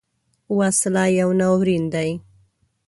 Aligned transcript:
وسله 0.57 1.03
یو 1.19 1.29
ناورین 1.39 1.83
دی 1.93 2.09